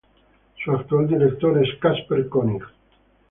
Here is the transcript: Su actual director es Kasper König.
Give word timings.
Su 0.63 0.71
actual 0.71 1.07
director 1.07 1.59
es 1.63 1.77
Kasper 1.79 2.27
König. 2.27 2.63